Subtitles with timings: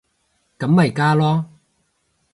[0.57, 1.45] 咁咪加囉